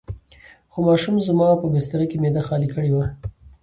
[0.71, 3.07] خو ماشوم زما په بستره کې معده خالي کړې وه.